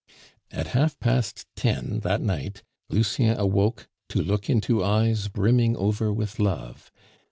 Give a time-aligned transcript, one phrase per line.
[0.49, 6.39] At half past ten that night Lucien awoke to look into eyes brimming over with
[6.39, 6.91] love.